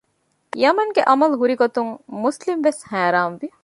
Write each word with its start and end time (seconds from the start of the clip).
ޔަމަންގެ 0.63 1.01
އަމަލު 1.09 1.35
ހުރިގޮތުން 1.41 1.91
މުސްލިމް 2.21 2.63
ވެސް 2.67 2.81
ހައިރާން 2.91 3.35
ވި 3.39 3.47